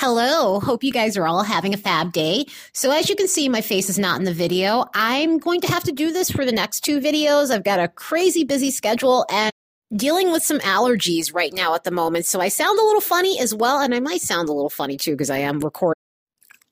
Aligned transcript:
Hello, 0.00 0.60
hope 0.60 0.84
you 0.84 0.92
guys 0.92 1.16
are 1.16 1.26
all 1.26 1.42
having 1.42 1.74
a 1.74 1.76
fab 1.76 2.12
day. 2.12 2.46
So 2.72 2.92
as 2.92 3.10
you 3.10 3.16
can 3.16 3.26
see, 3.26 3.48
my 3.48 3.60
face 3.60 3.90
is 3.90 3.98
not 3.98 4.16
in 4.16 4.26
the 4.26 4.32
video. 4.32 4.84
I'm 4.94 5.38
going 5.38 5.60
to 5.62 5.72
have 5.72 5.82
to 5.82 5.90
do 5.90 6.12
this 6.12 6.30
for 6.30 6.44
the 6.44 6.52
next 6.52 6.84
two 6.84 7.00
videos. 7.00 7.50
I've 7.50 7.64
got 7.64 7.80
a 7.80 7.88
crazy 7.88 8.44
busy 8.44 8.70
schedule 8.70 9.26
and 9.28 9.50
dealing 9.96 10.30
with 10.30 10.44
some 10.44 10.60
allergies 10.60 11.34
right 11.34 11.52
now 11.52 11.74
at 11.74 11.82
the 11.82 11.90
moment. 11.90 12.26
So 12.26 12.40
I 12.40 12.46
sound 12.46 12.78
a 12.78 12.84
little 12.84 13.00
funny 13.00 13.40
as 13.40 13.52
well, 13.52 13.80
and 13.80 13.92
I 13.92 13.98
might 13.98 14.20
sound 14.20 14.48
a 14.48 14.52
little 14.52 14.70
funny 14.70 14.96
too 14.96 15.14
because 15.14 15.30
I 15.30 15.38
am 15.38 15.58
recording 15.58 15.97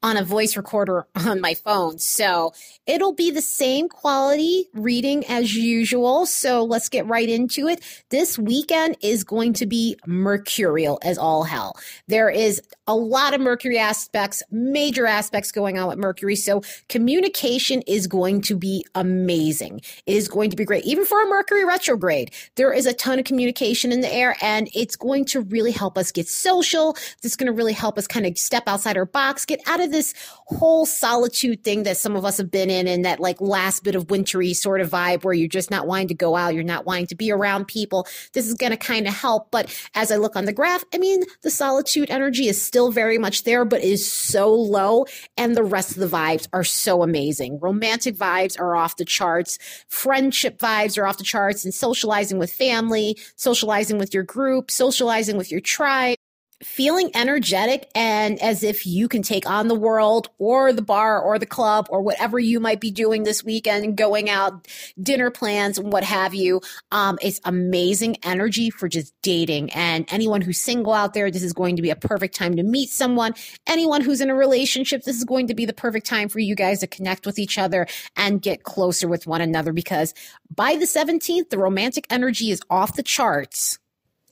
on 0.07 0.17
a 0.17 0.23
voice 0.23 0.57
recorder 0.57 1.05
on 1.17 1.41
my 1.41 1.55
phone. 1.55 1.99
So 1.99 2.55
it'll 2.87 3.13
be 3.13 3.33
the 3.33 3.43
same 3.43 3.89
quality 3.89 4.69
reading 4.73 5.27
as 5.27 5.55
usual. 5.57 6.27
So 6.27 6.63
let's 6.63 6.89
get 6.89 7.07
right 7.07 7.29
into 7.29 7.67
it. 7.67 7.83
This 8.11 8.39
weekend 8.39 8.97
is 9.03 9.25
going 9.25 9.55
to 9.55 9.67
be 9.67 9.97
mercurial 10.07 11.01
as 11.03 11.19
all 11.19 11.43
hell. 11.43 11.77
There 12.07 12.31
is 12.31 12.63
a 12.87 12.95
lot 12.95 13.35
of 13.35 13.41
Mercury 13.41 13.79
aspects, 13.79 14.45
major 14.53 15.07
aspects 15.07 15.51
going 15.51 15.77
on 15.77 15.89
with 15.89 15.99
Mercury. 15.99 16.37
So 16.37 16.63
communication 16.89 17.83
is 17.83 18.07
going 18.07 18.43
to 18.43 18.57
be 18.57 18.87
amazing. 18.95 19.81
It 20.07 20.15
is 20.15 20.29
going 20.29 20.51
to 20.51 20.57
be 20.57 20.65
great. 20.65 20.85
Even 20.85 21.05
for 21.05 21.21
a 21.21 21.27
Mercury 21.27 21.65
retrograde, 21.65 22.31
there 22.55 22.73
is 22.73 22.87
a 22.87 22.93
ton 22.93 23.19
of 23.19 23.25
communication 23.25 23.91
in 23.91 24.03
the 24.03 24.15
air 24.15 24.37
and 24.41 24.69
it's 24.73 24.95
going 24.95 25.25
to 25.27 25.41
really 25.41 25.73
help 25.73 25.99
us 25.99 26.13
get 26.13 26.29
social. 26.29 26.97
It's 27.25 27.35
going 27.35 27.49
to 27.49 27.53
really 27.53 27.73
help 27.73 27.99
us 27.99 28.07
kind 28.07 28.25
of 28.25 28.39
step 28.39 28.69
outside 28.69 28.97
our 28.97 29.05
box, 29.05 29.45
get 29.45 29.61
out 29.67 29.81
of 29.81 29.91
this 29.97 30.15
whole 30.47 30.85
solitude 30.85 31.65
thing 31.65 31.85
that 31.85 31.97
some 31.97 32.15
of 32.17 32.25
us 32.25 32.37
have 32.37 32.51
been 32.51 32.69
in 32.69 32.87
and 32.87 33.05
that 33.05 33.19
like 33.19 33.41
last 33.41 33.83
bit 33.83 33.95
of 33.95 34.11
wintry 34.11 34.53
sort 34.53 34.81
of 34.81 34.91
vibe 34.91 35.25
where 35.25 35.33
you're 35.33 35.49
just 35.49 35.71
not 35.71 35.87
wanting 35.87 36.09
to 36.09 36.15
go 36.15 36.37
out, 36.37 36.55
you're 36.55 36.63
not 36.63 36.85
wanting 36.85 37.07
to 37.07 37.15
be 37.15 37.33
around 37.33 37.67
people. 37.67 38.07
This 38.35 38.47
is 38.47 38.55
going 38.55 38.73
to 38.73 38.77
kind 38.77 39.09
of 39.09 39.15
help. 39.15 39.51
But 39.51 39.75
as 39.95 40.13
I 40.13 40.17
look 40.17 40.37
on 40.37 40.45
the 40.45 40.53
graph, 40.53 40.85
I 40.95 40.99
mean, 40.99 41.23
the 41.43 41.51
solitude 41.51 42.11
energy 42.11 42.47
is 42.47 42.63
still 42.63 42.93
very 42.93 43.17
much 43.17 43.45
there, 43.45 43.65
but 43.65 43.83
is 43.83 44.11
so 44.11 44.53
low. 44.53 45.07
And 45.39 45.57
the 45.57 45.65
rest 45.65 45.93
of 45.93 45.99
the 45.99 46.15
vibes 46.15 46.47
are 46.53 46.65
so 46.65 47.03
amazing. 47.03 47.59
Romantic 47.61 48.17
vibes 48.17 48.61
are 48.61 48.77
off 48.77 48.97
the 48.97 49.05
charts. 49.05 49.59
Friendship 49.89 50.59
vibes 50.59 50.99
are 50.99 51.07
off 51.07 51.19
the 51.19 51.25
charts 51.25 51.65
and 51.65 51.73
socializing 51.73 52.39
with 52.39 52.53
family, 52.53 53.19
socializing 53.37 53.99
with 53.99 54.13
your 54.13 54.25
group, 54.25 54.71
socializing 54.71 55.39
with 55.39 55.51
your 55.51 55.61
tribe 55.61 56.17
feeling 56.63 57.11
energetic 57.15 57.89
and 57.95 58.41
as 58.41 58.63
if 58.63 58.87
you 58.87 59.09
can 59.09 59.23
take 59.23 59.49
on 59.49 59.69
the 59.69 59.75
world 59.75 60.29
or 60.39 60.73
the 60.73 60.83
bar 60.83 61.21
or 61.21 61.39
the 61.39 61.47
club 61.47 61.87
or 61.91 62.01
whatever 62.01 62.39
you 62.39 62.61
might 62.61 62.81
be 62.81 62.91
doing 62.91 63.25
this 63.25 63.45
weekend 63.45 63.97
going 63.97 64.31
out 64.31 64.67
dinner 65.03 65.31
plans 65.31 65.79
what 65.79 66.03
have 66.03 66.35
you 66.35 66.61
um, 66.91 67.19
it's 67.21 67.41
amazing 67.45 68.17
energy 68.23 68.71
for 68.71 68.89
just 68.89 69.13
dating. 69.23 69.71
And 69.73 70.07
anyone 70.11 70.41
who's 70.41 70.61
single 70.61 70.93
out 70.93 71.15
there 71.15 71.31
this 71.31 71.43
is 71.43 71.53
going 71.53 71.77
to 71.77 71.83
be 71.83 71.91
a 71.91 71.97
perfect 71.97 72.35
time 72.35 72.57
to 72.57 72.63
meet 72.63 72.91
someone. 72.91 73.35
Anyone 73.67 74.01
who's 74.01 74.21
in 74.21 74.31
a 74.31 74.35
relationship 74.35 75.03
this 75.03 75.17
is 75.17 75.25
going 75.25 75.49
to 75.49 75.55
be 75.55 75.65
the 75.65 75.73
perfect 75.73 76.07
time 76.07 76.29
for 76.29 76.39
you 76.39 76.55
guys 76.55 76.81
to 76.81 76.87
connect 76.87 77.27
with 77.27 77.39
each 77.39 77.59
other 77.59 77.87
and 78.17 78.43
get 78.43 78.63
closer 78.63 79.09
with 79.09 79.27
one 79.27 79.41
another 79.41 79.73
because 79.73 80.15
by 80.55 80.77
the 80.77 80.85
17th 80.85 81.51
the 81.51 81.59
romantic 81.59 82.07
energy 82.11 82.51
is 82.51 82.61
off 82.71 82.97
the 82.97 83.03
charts 83.03 83.79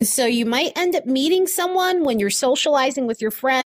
so 0.02 0.26
you 0.26 0.46
might 0.46 0.72
end 0.76 0.96
up 0.96 1.06
meeting 1.06 1.46
someone 1.46 2.04
when 2.04 2.18
you're 2.18 2.30
socializing 2.30 3.06
with 3.06 3.20
your 3.20 3.30
friend 3.30 3.64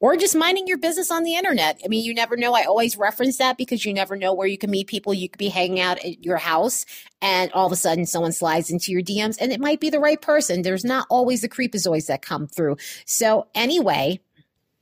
or 0.00 0.16
just 0.16 0.34
minding 0.34 0.66
your 0.66 0.78
business 0.78 1.10
on 1.10 1.24
the 1.24 1.36
internet. 1.36 1.80
I 1.84 1.88
mean, 1.88 2.04
you 2.04 2.14
never 2.14 2.36
know. 2.36 2.54
I 2.54 2.64
always 2.64 2.96
reference 2.96 3.36
that 3.36 3.58
because 3.58 3.84
you 3.84 3.92
never 3.92 4.16
know 4.16 4.32
where 4.32 4.46
you 4.46 4.56
can 4.56 4.70
meet 4.70 4.86
people. 4.86 5.12
You 5.12 5.28
could 5.28 5.38
be 5.38 5.48
hanging 5.48 5.78
out 5.78 5.98
at 5.98 6.24
your 6.24 6.38
house 6.38 6.86
and 7.20 7.52
all 7.52 7.66
of 7.66 7.72
a 7.72 7.76
sudden 7.76 8.06
someone 8.06 8.32
slides 8.32 8.70
into 8.70 8.92
your 8.92 9.02
DMs 9.02 9.36
and 9.40 9.52
it 9.52 9.60
might 9.60 9.78
be 9.78 9.90
the 9.90 10.00
right 10.00 10.20
person. 10.20 10.62
There's 10.62 10.84
not 10.84 11.06
always 11.10 11.42
the 11.42 11.48
creepazoids 11.48 12.06
that 12.06 12.22
come 12.22 12.46
through. 12.46 12.78
So 13.04 13.46
anyway, 13.54 14.20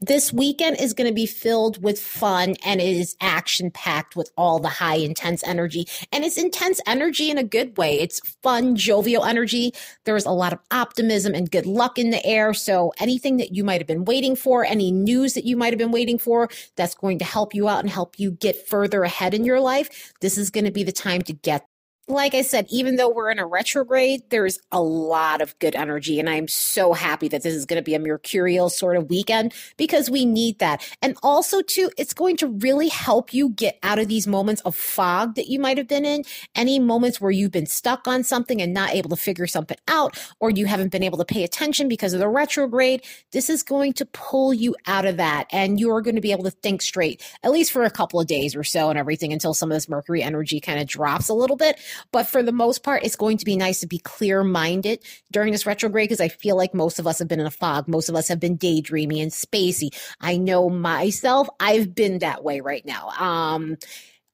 this 0.00 0.32
weekend 0.32 0.80
is 0.80 0.94
going 0.94 1.08
to 1.08 1.14
be 1.14 1.26
filled 1.26 1.82
with 1.82 2.00
fun 2.00 2.56
and 2.64 2.80
it 2.80 2.96
is 2.96 3.16
action 3.20 3.70
packed 3.70 4.16
with 4.16 4.30
all 4.36 4.58
the 4.58 4.68
high 4.68 4.96
intense 4.96 5.42
energy. 5.44 5.86
And 6.12 6.24
it's 6.24 6.38
intense 6.38 6.80
energy 6.86 7.30
in 7.30 7.38
a 7.38 7.44
good 7.44 7.76
way. 7.76 7.98
It's 7.98 8.20
fun 8.42 8.76
jovial 8.76 9.24
energy. 9.24 9.72
There's 10.04 10.26
a 10.26 10.30
lot 10.30 10.52
of 10.52 10.60
optimism 10.70 11.34
and 11.34 11.50
good 11.50 11.66
luck 11.66 11.98
in 11.98 12.10
the 12.10 12.24
air. 12.24 12.54
So 12.54 12.92
anything 12.98 13.38
that 13.38 13.54
you 13.54 13.64
might 13.64 13.80
have 13.80 13.86
been 13.86 14.04
waiting 14.04 14.36
for 14.36 14.64
any 14.64 14.92
news 14.92 15.34
that 15.34 15.44
you 15.44 15.56
might 15.56 15.72
have 15.72 15.78
been 15.78 15.92
waiting 15.92 16.18
for 16.18 16.48
that's 16.76 16.94
going 16.94 17.18
to 17.18 17.24
help 17.24 17.54
you 17.54 17.68
out 17.68 17.80
and 17.80 17.90
help 17.90 18.18
you 18.18 18.30
get 18.30 18.68
further 18.68 19.02
ahead 19.02 19.34
in 19.34 19.44
your 19.44 19.60
life 19.60 20.12
this 20.20 20.38
is 20.38 20.50
going 20.50 20.64
to 20.64 20.70
be 20.70 20.82
the 20.82 20.92
time 20.92 21.22
to 21.22 21.32
get 21.32 21.67
like 22.08 22.34
I 22.34 22.42
said, 22.42 22.66
even 22.70 22.96
though 22.96 23.10
we're 23.10 23.30
in 23.30 23.38
a 23.38 23.46
retrograde, 23.46 24.22
there's 24.30 24.58
a 24.72 24.80
lot 24.80 25.42
of 25.42 25.58
good 25.58 25.74
energy. 25.74 26.18
And 26.18 26.28
I'm 26.28 26.48
so 26.48 26.94
happy 26.94 27.28
that 27.28 27.42
this 27.42 27.54
is 27.54 27.66
going 27.66 27.78
to 27.78 27.84
be 27.84 27.94
a 27.94 27.98
mercurial 27.98 28.70
sort 28.70 28.96
of 28.96 29.10
weekend 29.10 29.52
because 29.76 30.08
we 30.08 30.24
need 30.24 30.58
that. 30.58 30.88
And 31.02 31.16
also, 31.22 31.60
too, 31.60 31.90
it's 31.98 32.14
going 32.14 32.38
to 32.38 32.48
really 32.48 32.88
help 32.88 33.34
you 33.34 33.50
get 33.50 33.78
out 33.82 33.98
of 33.98 34.08
these 34.08 34.26
moments 34.26 34.62
of 34.62 34.74
fog 34.74 35.34
that 35.34 35.48
you 35.48 35.60
might 35.60 35.76
have 35.76 35.86
been 35.86 36.06
in. 36.06 36.24
Any 36.54 36.78
moments 36.78 37.20
where 37.20 37.30
you've 37.30 37.52
been 37.52 37.66
stuck 37.66 38.08
on 38.08 38.24
something 38.24 38.62
and 38.62 38.72
not 38.72 38.94
able 38.94 39.10
to 39.10 39.16
figure 39.16 39.46
something 39.46 39.78
out, 39.86 40.18
or 40.40 40.50
you 40.50 40.64
haven't 40.64 40.92
been 40.92 41.02
able 41.02 41.18
to 41.18 41.24
pay 41.24 41.44
attention 41.44 41.88
because 41.88 42.14
of 42.14 42.20
the 42.20 42.28
retrograde. 42.28 43.02
This 43.32 43.50
is 43.50 43.62
going 43.62 43.92
to 43.94 44.06
pull 44.06 44.54
you 44.54 44.74
out 44.86 45.04
of 45.04 45.18
that. 45.18 45.46
And 45.52 45.78
you're 45.78 46.00
going 46.00 46.16
to 46.16 46.22
be 46.22 46.32
able 46.32 46.44
to 46.44 46.50
think 46.50 46.80
straight, 46.80 47.22
at 47.42 47.50
least 47.50 47.70
for 47.70 47.84
a 47.84 47.90
couple 47.90 48.18
of 48.18 48.26
days 48.26 48.56
or 48.56 48.64
so 48.64 48.88
and 48.88 48.98
everything 48.98 49.32
until 49.32 49.52
some 49.52 49.70
of 49.70 49.76
this 49.76 49.88
Mercury 49.88 50.22
energy 50.22 50.58
kind 50.58 50.80
of 50.80 50.86
drops 50.86 51.28
a 51.28 51.34
little 51.34 51.56
bit. 51.56 51.78
But 52.12 52.28
for 52.28 52.42
the 52.42 52.52
most 52.52 52.82
part, 52.82 53.04
it's 53.04 53.16
going 53.16 53.38
to 53.38 53.44
be 53.44 53.56
nice 53.56 53.80
to 53.80 53.86
be 53.86 53.98
clear 53.98 54.44
minded 54.44 55.00
during 55.30 55.52
this 55.52 55.66
retrograde 55.66 56.08
because 56.08 56.20
I 56.20 56.28
feel 56.28 56.56
like 56.56 56.74
most 56.74 56.98
of 56.98 57.06
us 57.06 57.18
have 57.18 57.28
been 57.28 57.40
in 57.40 57.46
a 57.46 57.50
fog. 57.50 57.88
Most 57.88 58.08
of 58.08 58.14
us 58.14 58.28
have 58.28 58.40
been 58.40 58.58
daydreamy 58.58 59.22
and 59.22 59.30
spacey. 59.30 59.90
I 60.20 60.36
know 60.36 60.70
myself, 60.70 61.48
I've 61.60 61.94
been 61.94 62.18
that 62.20 62.44
way 62.44 62.60
right 62.60 62.84
now. 62.84 63.10
Um, 63.18 63.76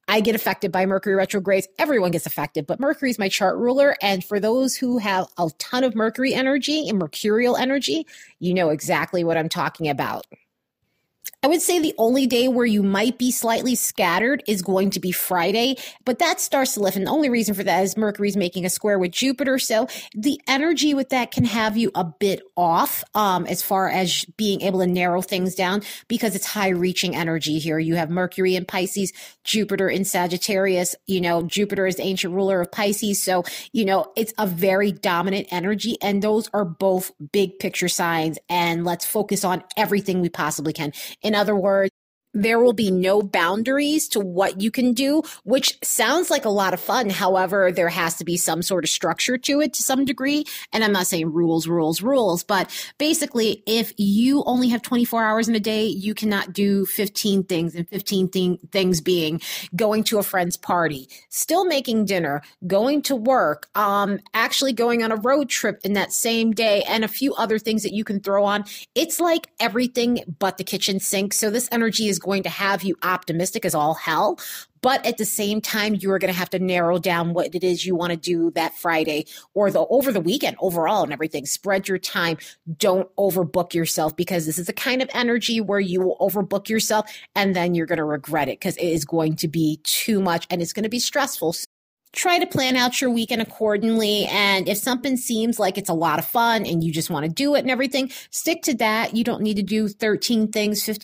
I 0.07 0.21
get 0.21 0.35
affected 0.35 0.71
by 0.71 0.85
Mercury 0.87 1.15
retrogrades. 1.15 1.67
Everyone 1.79 2.11
gets 2.11 2.27
affected, 2.27 2.67
but 2.67 2.79
Mercury 2.79 3.11
is 3.11 3.19
my 3.19 3.29
chart 3.29 3.57
ruler. 3.57 3.97
And 4.03 4.23
for 4.23 4.39
those 4.39 4.77
who 4.77 4.99
have 4.99 5.27
a 5.39 5.49
ton 5.59 5.83
of 5.83 5.95
Mercury 5.95 6.35
energy 6.35 6.89
and 6.89 6.99
mercurial 6.99 7.57
energy, 7.57 8.07
you 8.39 8.53
know 8.53 8.69
exactly 8.69 9.25
what 9.25 9.37
I'm 9.37 9.49
talking 9.49 9.89
about. 9.89 10.27
I 11.45 11.47
would 11.47 11.61
say 11.61 11.79
the 11.79 11.95
only 11.99 12.27
day 12.27 12.49
where 12.49 12.65
you 12.65 12.83
might 12.83 13.19
be 13.19 13.31
slightly 13.31 13.75
scattered 13.75 14.43
is 14.47 14.63
going 14.63 14.89
to 14.91 15.01
be 15.01 15.13
Friday, 15.13 15.77
but 16.07 16.19
that 16.19 16.41
starts 16.41 16.73
to 16.73 16.81
lift. 16.81 16.97
And 16.97 17.07
the 17.07 17.11
only 17.11 17.29
reason 17.29 17.55
for 17.55 17.63
that 17.63 17.83
is 17.83 17.99
Mercury's 17.99 18.37
making 18.37 18.65
a 18.65 18.71
square 18.71 18.99
with 18.99 19.11
Jupiter. 19.11 19.59
So 19.59 19.87
the 20.15 20.41
energy 20.49 20.95
with 20.95 21.11
that 21.11 21.33
can 21.33 21.45
have 21.45 21.77
you 21.77 21.91
a 21.95 22.03
bit 22.03 22.41
off 22.57 23.05
um, 23.15 23.45
as 23.47 23.61
far 23.61 23.91
as 23.91 24.25
being 24.39 24.63
able 24.63 24.81
to 24.81 24.87
narrow 24.87 25.21
things 25.21 25.55
down 25.55 25.83
because 26.09 26.35
it's 26.35 26.47
high 26.47 26.71
reaching 26.71 27.15
energy 27.15 27.59
here. 27.59 27.79
You 27.79 27.97
have 27.97 28.09
Mercury 28.09 28.57
in 28.57 28.65
Pisces, 28.65 29.13
Jupiter 29.45 29.89
in 29.89 30.07
Sagittarius. 30.07 30.97
You 31.07 31.21
know, 31.21 31.43
Jupiter 31.43 31.87
is 31.87 31.97
the 31.97 32.05
ancient 32.05 32.33
ruler 32.33 32.63
of 32.63 32.73
Pisces. 32.73 33.23
So, 33.23 33.45
you 33.73 33.85
know, 33.85 34.11
it's 34.17 34.33
a 34.39 34.47
very 34.47 34.93
dominant 34.93 35.49
energy. 35.51 35.99
And 36.01 36.23
those 36.23 36.49
are 36.55 36.65
both 36.65 37.13
big 37.33 37.59
picture 37.59 37.89
signs. 37.89 38.39
And 38.49 38.85
let's 38.87 39.05
focus 39.05 39.45
on 39.45 39.63
everything 39.77 40.23
we 40.23 40.31
possibly 40.31 40.73
can. 40.73 40.93
In 41.23 41.35
other 41.35 41.57
words, 41.57 41.91
there 42.35 42.59
will 42.59 42.73
be 42.73 42.91
no 42.91 43.23
boundaries 43.23 44.09
to 44.09 44.21
what 44.21 44.61
you 44.61 44.71
can 44.71 44.93
do, 44.93 45.23
which 45.45 45.79
sounds 45.83 46.31
like 46.31 46.45
a 46.45 46.51
lot 46.51 46.75
of 46.75 46.81
fun. 46.81 47.09
However, 47.09 47.71
there 47.71 47.89
has 47.89 48.17
to 48.17 48.25
be 48.25 48.37
some 48.37 48.61
sort 48.61 48.85
of 48.85 48.91
structure 48.91 49.39
to 49.39 49.61
it 49.61 49.73
to 49.75 49.83
some 49.83 50.05
degree. 50.05 50.45
And 50.73 50.85
I'm 50.85 50.93
not 50.93 51.07
saying 51.07 51.33
rules, 51.33 51.69
rules, 51.69 52.03
rules, 52.03 52.43
but 52.43 52.71
basically, 52.99 53.63
if 53.67 53.93
you 53.97 54.43
only 54.45 54.69
have 54.69 54.83
24 54.83 55.25
hours 55.25 55.49
in 55.49 55.55
a 55.55 55.61
day, 55.61 55.87
you 55.87 56.15
cannot 56.15 56.53
do 56.53 56.85
15 56.87 57.45
things 57.45 57.75
and 57.75 57.89
15 57.89 58.29
thing, 58.29 58.59
things 58.73 59.01
being 59.01 59.41
going 59.77 60.03
to 60.05 60.19
a 60.19 60.23
friend's 60.23 60.57
party, 60.57 61.09
still 61.29 61.65
making 61.65 62.05
dinner, 62.05 62.43
going 62.67 63.03
to 63.03 63.15
work, 63.15 63.69
um, 63.77 64.19
actually 64.35 64.73
going 64.73 65.03
on 65.03 65.13
a 65.13 65.17
road 65.17 65.49
trip 65.49 65.81
in 65.85 65.93
that 65.93 66.13
same 66.13 66.53
day 66.53 66.83
and 66.89 67.05
a 67.05 67.09
few 67.09 67.33
other 67.35 67.59
things 67.59 67.85
that 67.85 67.93
you 67.93 68.03
can 68.03 68.19
throw 68.21 68.45
on. 68.45 68.65
It's 68.95 69.21
like 69.21 69.49
everything 69.61 70.21
but 70.39 70.59
the 70.59 70.65
kitchen 70.65 70.99
sink. 70.99 71.33
So 71.33 71.51
this 71.51 71.69
energy 71.71 72.09
is 72.09 72.19
going 72.25 72.43
to 72.43 72.49
have 72.49 72.83
you 72.83 72.97
optimistic 73.03 73.65
as 73.65 73.75
all 73.75 73.95
hell. 73.95 74.41
But 74.81 75.07
at 75.07 75.17
the 75.17 75.25
same 75.25 75.61
time, 75.61 75.97
you 75.99 76.11
are 76.11 76.19
going 76.19 76.33
to 76.33 76.39
have 76.39 76.51
to 76.51 76.59
narrow 76.59 76.99
down 76.99 77.33
what 77.33 77.55
it 77.55 77.65
is 77.65 77.87
you 77.87 77.95
want 77.95 78.11
to 78.11 78.17
do 78.17 78.51
that 78.51 78.77
Friday 78.77 79.27
or 79.55 79.71
the 79.71 79.87
over 79.87 80.13
the 80.13 80.21
weekend 80.21 80.57
overall 80.61 81.05
and 81.05 81.13
everything. 81.13 81.47
Spread 81.47 81.89
your 81.89 81.99
time. 81.99 82.37
Don't 82.77 83.09
overbook 83.17 83.73
yourself 83.73 84.17
because 84.17 84.45
this 84.45 84.59
is 84.59 84.67
the 84.67 84.73
kind 84.73 85.01
of 85.01 85.09
energy 85.15 85.61
where 85.61 85.81
you 85.81 86.01
will 86.03 86.19
overbook 86.19 86.69
yourself 86.69 87.11
and 87.35 87.55
then 87.55 87.75
you're 87.75 87.87
going 87.87 87.99
to 87.99 88.05
regret 88.05 88.49
it 88.49 88.59
because 88.59 88.77
it 88.77 88.89
is 88.89 89.05
going 89.05 89.37
to 89.37 89.49
be 89.49 89.81
too 89.85 90.21
much 90.21 90.47
and 90.51 90.61
it's 90.61 90.73
going 90.73 90.83
to 90.83 90.91
be 90.91 90.99
stressful 90.99 91.55
try 92.15 92.39
to 92.39 92.47
plan 92.47 92.77
out 92.77 93.01
your 93.01 93.11
weekend 93.11 93.43
accordingly. 93.43 94.27
And 94.27 94.69
if 94.69 94.79
something 94.79 95.17
seems 95.17 95.59
like 95.59 95.77
it's 95.77 95.91
a 95.91 95.95
lot 95.95 96.19
of 96.19 96.25
fun 96.25 96.65
and 96.65 96.83
you 96.83 96.93
just 96.93 97.11
want 97.11 97.25
to 97.25 97.29
do 97.29 97.55
it 97.55 97.61
and 97.61 97.71
everything, 97.71 98.11
stick 98.31 98.63
to 98.63 98.75
that. 98.75 99.17
You 99.17 99.25
don't 99.25 99.43
need 99.43 99.57
to 99.57 99.63
do 99.63 99.89
13 99.89 100.53
things, 100.53 100.85
15 100.85 101.03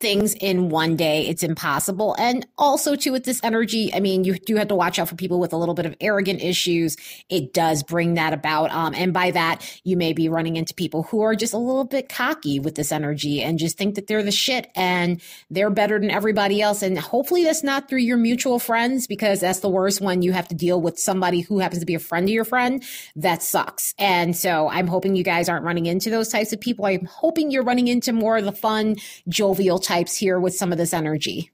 things 0.00 0.34
in 0.34 0.70
one 0.70 0.96
day. 0.96 1.26
It's 1.28 1.42
impossible. 1.42 2.16
And 2.18 2.46
also, 2.56 2.96
too, 2.96 3.12
with 3.12 3.24
this 3.24 3.40
energy, 3.44 3.92
I 3.92 4.00
mean, 4.00 4.24
you 4.24 4.38
do 4.38 4.56
have 4.56 4.68
to 4.68 4.74
watch 4.74 4.98
out 4.98 5.08
for 5.08 5.14
people 5.14 5.38
with 5.38 5.52
a 5.52 5.56
little 5.56 5.74
bit 5.74 5.86
of 5.86 5.94
arrogant 6.00 6.42
issues. 6.42 6.96
It 7.28 7.52
does 7.52 7.82
bring 7.82 8.14
that 8.14 8.32
about. 8.32 8.70
Um, 8.70 8.94
and 8.94 9.12
by 9.12 9.30
that, 9.32 9.80
you 9.84 9.96
may 9.96 10.12
be 10.12 10.28
running 10.28 10.56
into 10.56 10.74
people 10.74 11.02
who 11.04 11.20
are 11.20 11.34
just 11.34 11.52
a 11.52 11.58
little 11.58 11.84
bit 11.84 12.08
cocky 12.08 12.58
with 12.58 12.74
this 12.74 12.92
energy 12.92 13.42
and 13.42 13.58
just 13.58 13.76
think 13.76 13.94
that 13.96 14.06
they're 14.06 14.22
the 14.22 14.32
shit 14.32 14.70
and 14.74 15.20
they're 15.50 15.70
better 15.70 15.98
than 16.00 16.10
everybody 16.10 16.62
else. 16.62 16.82
And 16.82 16.98
hopefully 16.98 17.44
that's 17.44 17.62
not 17.62 17.88
through 17.88 17.98
your 17.98 18.16
mutual 18.16 18.58
friends 18.58 19.06
because 19.06 19.40
that's 19.40 19.60
the 19.60 19.68
worst 19.68 20.00
when 20.00 20.22
you 20.22 20.32
have 20.32 20.48
to 20.48 20.54
deal 20.54 20.80
with 20.80 20.98
somebody 20.98 21.40
who 21.40 21.58
happens 21.58 21.80
to 21.80 21.86
be 21.86 21.94
a 21.94 22.00
friend 22.00 22.24
of 22.24 22.30
your 22.30 22.44
friend. 22.44 22.82
That 23.16 23.42
sucks. 23.42 23.94
And 23.98 24.34
so 24.34 24.68
I'm 24.68 24.86
hoping 24.86 25.14
you 25.14 25.24
guys 25.24 25.48
aren't 25.48 25.64
running 25.64 25.86
into 25.86 26.08
those 26.08 26.28
types 26.28 26.52
of 26.52 26.60
people. 26.60 26.86
I'm 26.86 27.04
hoping 27.04 27.50
you're 27.50 27.64
running 27.64 27.88
into 27.88 28.12
more 28.12 28.38
of 28.38 28.44
the 28.44 28.52
fun, 28.52 28.96
jovial 29.28 29.78
types 29.90 30.16
here 30.16 30.38
with 30.38 30.54
some 30.54 30.70
of 30.70 30.78
this 30.78 30.94
energy. 30.94 31.50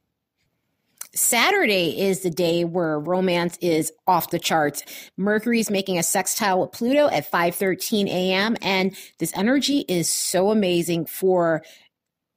Saturday 1.15 1.99
is 1.99 2.21
the 2.21 2.29
day 2.29 2.65
where 2.65 3.01
romance 3.01 3.57
is 3.63 3.91
off 4.07 4.29
the 4.29 4.39
charts. 4.39 4.83
Mercury 5.17 5.61
is 5.61 5.71
making 5.71 5.99
a 5.99 6.03
sextile 6.03 6.61
with 6.61 6.73
Pluto 6.73 7.09
at 7.09 7.31
5:13 7.31 8.07
a.m. 8.09 8.55
and 8.61 8.95
this 9.19 9.33
energy 9.35 9.87
is 9.89 10.11
so 10.11 10.51
amazing 10.51 11.07
for 11.07 11.63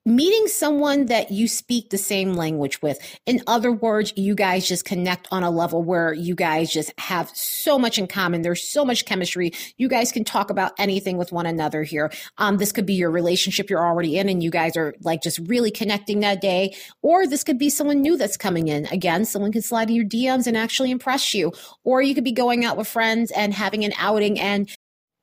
meeting 0.06 0.48
someone 0.48 1.06
that 1.07 1.31
you 1.31 1.48
speak 1.48 1.90
the 1.90 1.98
same 1.98 2.34
language 2.34 2.81
with. 2.81 3.00
In 3.25 3.42
other 3.48 3.72
words, 3.72 4.13
you 4.16 4.34
guys 4.34 4.68
just 4.68 4.86
connect 4.86 5.28
on 5.31 5.44
a 5.44 5.51
level 5.51 5.84
where 5.84 6.13
you 6.13 6.36
guys 6.36 6.72
just 6.72 6.92
have 6.98 7.30
so 7.36 7.78
much 7.78 7.98
in 7.98 8.07
common. 8.07 8.42
There's 8.42 8.63
so 8.63 8.86
much 8.86 9.06
chemistry. 9.06 9.51
You 9.78 9.90
guys 9.90 10.12
can 10.12 10.24
talk 10.24 10.50
about 10.50 10.72
anything 10.80 11.18
with 11.18 11.31
one 11.31 11.46
another 11.46 11.84
here. 11.84 12.12
Um, 12.38 12.57
this 12.57 12.72
could 12.72 12.86
be 12.86 12.94
your 12.94 13.12
relationship 13.12 13.69
you're 13.69 13.86
already 13.86 14.18
in 14.18 14.30
and 14.30 14.42
you 14.42 14.50
guys 14.50 14.78
are 14.78 14.96
like 15.01 15.22
just 15.22 15.40
really 15.40 15.72
connecting 15.72 16.22
that 16.22 16.42
day. 16.42 16.75
Or 17.01 17.28
this 17.28 17.44
could 17.44 17.60
be 17.60 17.69
someone 17.69 18.01
new 18.01 18.18
that's 18.18 18.38
coming 18.38 18.68
in. 18.68 18.86
Again, 18.88 19.25
someone 19.25 19.51
can 19.51 19.62
slide 19.62 19.90
in 19.90 19.96
your 19.96 20.06
DMs 20.06 20.48
and 20.48 20.57
actually 20.57 20.92
impress 20.92 21.34
you. 21.34 21.51
Or 21.84 22.01
you 22.01 22.16
could 22.16 22.24
be 22.24 22.31
going 22.31 22.66
out 22.66 22.78
with 22.78 22.88
friends 22.88 23.31
and 23.31 23.54
having 23.54 23.84
an 23.84 23.94
outing 23.98 24.40
and 24.40 24.69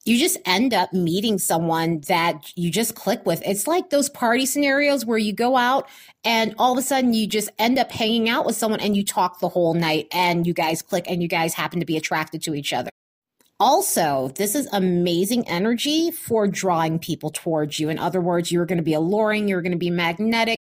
you 0.07 0.19
just 0.19 0.39
end 0.47 0.73
up 0.73 0.93
meeting 0.93 1.37
someone 1.37 2.01
that 2.03 2.53
you 2.57 2.71
just 2.71 2.95
click 2.95 3.27
with. 3.27 3.43
It's 3.45 3.67
like 3.67 3.91
those 3.91 4.09
party 4.09 4.47
scenarios 4.47 5.05
where 5.05 5.19
you 5.19 5.33
go 5.33 5.57
out 5.57 5.89
and 6.25 6.55
all 6.59 6.73
of 6.73 6.79
a 6.79 6.83
sudden 6.83 7.13
you 7.13 7.27
just 7.27 7.51
end 7.59 7.77
up 7.77 7.91
hanging 7.91 8.29
out 8.29 8.47
with 8.47 8.55
someone 8.55 8.81
and 8.81 8.97
you 8.97 9.05
talk 9.05 9.41
the 9.41 9.49
whole 9.49 9.75
night 9.75 10.07
and 10.13 10.47
you 10.47 10.55
guys 10.55 10.81
click 10.81 11.05
and 11.11 11.23
you 11.23 11.29
guys 11.29 11.55
happen 11.55 11.81
to 11.81 11.87
be 11.87 11.97
attracted 11.97 12.41
to 12.43 12.55
each 12.55 12.73
other. 12.73 12.89
Also, 13.59 14.31
this 14.37 14.55
is 14.55 14.69
amazing 14.73 15.49
energy 15.49 16.13
for 16.13 16.47
drawing 16.47 17.01
people 17.01 17.31
towards 17.31 17.81
you. 17.81 17.89
In 17.89 17.99
other 17.99 18.21
words, 18.21 18.53
you're 18.53 18.67
going 18.67 18.79
to 18.79 18.85
be 18.85 18.95
alluring, 18.95 19.49
you're 19.49 19.63
going 19.63 19.73
to 19.73 19.79
be 19.79 19.91
magnetic. 19.91 20.59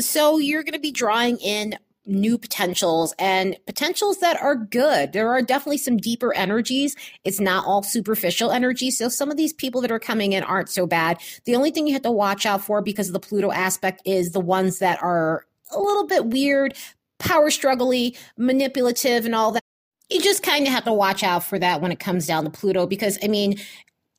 So 0.00 0.38
you're 0.38 0.62
going 0.62 0.74
to 0.74 0.78
be 0.78 0.92
drawing 0.92 1.38
in 1.38 1.76
new 2.06 2.38
potentials 2.38 3.14
and 3.18 3.56
potentials 3.66 4.18
that 4.20 4.40
are 4.40 4.56
good. 4.56 5.12
There 5.12 5.28
are 5.30 5.42
definitely 5.42 5.78
some 5.78 5.96
deeper 5.96 6.34
energies. 6.34 6.96
It's 7.24 7.40
not 7.40 7.66
all 7.66 7.82
superficial 7.82 8.50
energy. 8.50 8.90
So 8.90 9.08
some 9.08 9.30
of 9.30 9.36
these 9.36 9.52
people 9.52 9.80
that 9.82 9.90
are 9.90 9.98
coming 9.98 10.32
in 10.32 10.42
aren't 10.42 10.68
so 10.68 10.86
bad. 10.86 11.20
The 11.44 11.56
only 11.56 11.70
thing 11.70 11.86
you 11.86 11.92
have 11.92 12.02
to 12.02 12.10
watch 12.10 12.46
out 12.46 12.62
for 12.62 12.82
because 12.82 13.08
of 13.08 13.12
the 13.12 13.20
Pluto 13.20 13.50
aspect 13.52 14.02
is 14.04 14.30
the 14.30 14.40
ones 14.40 14.78
that 14.78 15.02
are 15.02 15.46
a 15.72 15.80
little 15.80 16.06
bit 16.06 16.26
weird, 16.26 16.74
power 17.18 17.50
struggly, 17.50 18.16
manipulative 18.36 19.24
and 19.24 19.34
all 19.34 19.52
that 19.52 19.62
you 20.08 20.22
just 20.22 20.42
kind 20.42 20.66
of 20.66 20.72
have 20.72 20.84
to 20.84 20.92
watch 20.92 21.22
out 21.22 21.42
for 21.42 21.58
that 21.58 21.80
when 21.80 21.90
it 21.90 21.98
comes 21.98 22.26
down 22.26 22.44
to 22.44 22.50
Pluto 22.50 22.86
because 22.86 23.18
I 23.22 23.28
mean, 23.28 23.58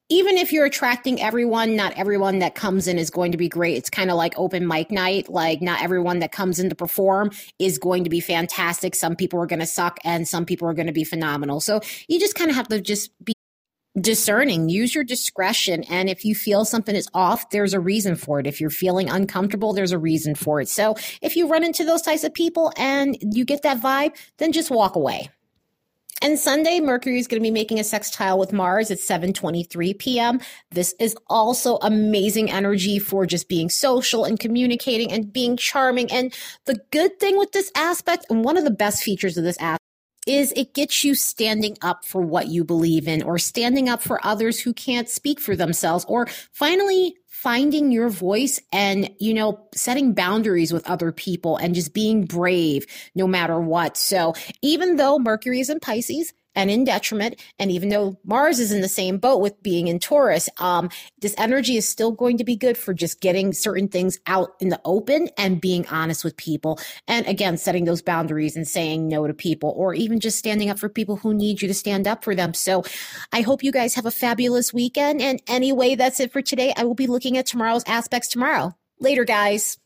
even 0.10 0.38
if 0.38 0.54
you're 0.54 0.66
attracting 0.66 1.22
everyone, 1.22 1.76
not 1.76 1.94
everyone 1.98 2.40
that 2.40 2.56
comes 2.56 2.88
in 2.88 2.98
is 2.98 3.10
going 3.10 3.34
to 3.34 3.38
be 3.38 3.50
great. 3.50 3.78
It's 3.78 3.90
kind 3.90 4.10
of 4.10 4.16
like 4.16 4.34
open 4.38 4.68
mic 4.68 4.90
night. 4.90 5.30
Like, 5.30 5.62
not 5.62 5.82
everyone 5.82 6.20
that 6.20 6.32
comes 6.32 6.60
in 6.60 6.70
to 6.70 6.76
perform 6.76 7.32
is 7.60 7.78
going 7.78 8.06
to 8.06 8.10
be 8.10 8.22
fantastic. 8.22 8.96
Some 8.96 9.16
people 9.16 9.42
are 9.42 9.46
going 9.46 9.60
to 9.60 9.66
suck 9.66 10.00
and 10.06 10.28
some 10.28 10.46
people 10.46 10.68
are 10.68 10.74
going 10.74 10.88
to 10.88 10.94
be 10.94 11.04
phenomenal. 11.04 11.60
So 11.60 11.82
you 12.08 12.20
just 12.20 12.36
kind 12.36 12.50
of 12.50 12.56
have 12.56 12.70
to 12.70 12.80
just 12.80 13.12
be 13.24 13.34
discerning, 14.00 14.70
use 14.70 14.94
your 14.94 15.04
discretion. 15.04 15.84
And 15.86 16.10
if 16.10 16.24
you 16.24 16.36
feel 16.36 16.66
something 16.66 16.96
is 16.96 17.10
off, 17.14 17.50
there's 17.50 17.74
a 17.74 17.80
reason 17.80 18.16
for 18.16 18.40
it. 18.40 18.48
If 18.48 18.62
you're 18.62 18.70
feeling 18.70 19.10
uncomfortable, 19.10 19.74
there's 19.74 19.92
a 19.92 19.98
reason 19.98 20.36
for 20.36 20.62
it. 20.62 20.70
So 20.70 20.96
if 21.22 21.36
you 21.36 21.50
run 21.50 21.64
into 21.64 21.84
those 21.84 22.02
types 22.02 22.24
of 22.24 22.34
people 22.34 22.72
and 22.78 23.18
you 23.22 23.44
get 23.44 23.64
that 23.64 23.82
vibe, 23.82 24.16
then 24.38 24.52
just 24.52 24.70
walk 24.70 24.96
away. 24.96 25.30
And 26.22 26.40
Sunday, 26.40 26.80
Mercury 26.80 27.20
is 27.20 27.28
going 27.28 27.42
to 27.42 27.48
be 27.48 27.52
making 27.52 27.80
a 27.80 27.84
sextile 27.84 28.40
with 28.40 28.52
Mars 28.52 28.90
at 28.90 28.98
7:23 28.98 29.98
p.m. 30.00 30.40
This 30.72 30.96
is 31.00 31.16
also 31.28 31.78
amazing 31.82 32.50
energy 32.50 32.98
for 32.98 33.26
just 33.26 33.48
being 33.48 33.70
social 33.70 34.26
and 34.26 34.40
communicating 34.40 35.12
and 35.12 35.32
being 35.32 35.58
charming. 35.58 36.12
And 36.12 36.34
the 36.66 36.82
good 36.92 37.20
thing 37.20 37.38
with 37.38 37.52
this 37.52 37.72
aspect, 37.76 38.26
and 38.30 38.44
one 38.44 38.58
of 38.58 38.64
the 38.64 38.72
best 38.72 39.04
features 39.04 39.38
of 39.38 39.44
this 39.44 39.58
aspect, 39.60 39.84
is 40.26 40.52
it 40.56 40.74
gets 40.74 41.04
you 41.04 41.16
standing 41.16 41.78
up 41.82 42.04
for 42.04 42.22
what 42.22 42.48
you 42.48 42.64
believe 42.64 43.08
in 43.08 43.24
or 43.24 43.38
standing 43.38 43.88
up 43.88 44.02
for 44.02 44.26
others 44.26 44.60
who 44.60 44.74
can't 44.74 45.10
speak 45.10 45.40
for 45.40 45.56
themselves 45.56 46.04
or 46.08 46.28
finally 46.52 47.16
finding 47.42 47.92
your 47.92 48.10
voice 48.10 48.60
and, 48.72 49.12
you 49.20 49.32
know, 49.32 49.68
setting 49.76 50.14
boundaries 50.14 50.74
with 50.74 50.90
other 50.90 51.12
people 51.12 51.56
and 51.56 51.76
just 51.76 51.94
being 51.94 52.26
brave 52.26 52.88
no 53.14 53.28
matter 53.28 53.60
what. 53.60 53.96
So 53.96 54.34
even 54.64 54.96
though 54.96 55.20
Mercury 55.20 55.60
is 55.60 55.70
in 55.70 55.80
Pisces, 55.80 56.34
and 56.58 56.72
in 56.72 56.84
detriment. 56.84 57.40
And 57.60 57.72
even 57.72 57.90
though 57.90 58.18
Mars 58.26 58.60
is 58.60 58.72
in 58.72 58.82
the 58.82 58.88
same 58.90 59.20
boat 59.20 59.40
with 59.42 59.62
being 59.62 59.88
in 59.88 60.00
Taurus, 60.00 60.50
um, 60.58 60.90
this 61.22 61.36
energy 61.38 61.78
is 61.78 61.88
still 61.88 62.12
going 62.12 62.38
to 62.40 62.44
be 62.44 62.58
good 62.58 62.78
for 62.78 62.94
just 62.94 63.22
getting 63.22 63.54
certain 63.54 63.88
things 63.88 64.20
out 64.26 64.56
in 64.60 64.70
the 64.70 64.82
open 64.84 65.30
and 65.38 65.62
being 65.62 65.88
honest 65.88 66.24
with 66.24 66.36
people. 66.36 66.80
And 67.08 67.28
again, 67.28 67.58
setting 67.58 67.86
those 67.86 68.02
boundaries 68.02 68.56
and 68.56 68.68
saying 68.68 69.08
no 69.08 69.28
to 69.28 69.34
people, 69.34 69.74
or 69.78 69.94
even 69.94 70.20
just 70.20 70.40
standing 70.40 70.70
up 70.70 70.80
for 70.80 70.90
people 70.90 71.18
who 71.18 71.34
need 71.34 71.62
you 71.62 71.68
to 71.68 71.74
stand 71.76 72.08
up 72.08 72.24
for 72.24 72.34
them. 72.34 72.56
So 72.56 72.84
I 73.32 73.42
hope 73.42 73.64
you 73.64 73.72
guys 73.72 73.94
have 73.94 74.08
a 74.08 74.12
fabulous 74.12 74.74
weekend. 74.74 75.22
And 75.22 75.40
anyway, 75.48 75.94
that's 75.94 76.20
it 76.20 76.34
for 76.34 76.42
today. 76.42 76.74
I 76.76 76.86
will 76.86 76.96
be 76.96 77.08
looking 77.08 77.38
at 77.38 77.46
tomorrow's 77.46 77.84
aspects 77.88 78.30
tomorrow. 78.30 78.76
Later, 79.00 79.26
guys. 79.26 79.78